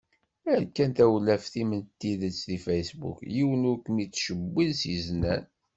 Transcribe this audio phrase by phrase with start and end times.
[0.51, 5.43] Err kan tawlaft-im n tidet deg Facebook, yiwen ur kem-ittcewwil s yiznan.